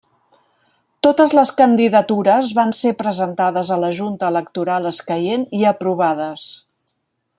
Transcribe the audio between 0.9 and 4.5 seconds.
Totes les candidatures van ser presentades a la Junta